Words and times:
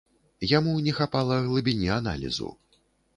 Яму 0.51 0.71
не 0.87 0.93
хапала 0.99 1.37
глыбіні 1.49 1.91
аналізу. 1.99 2.49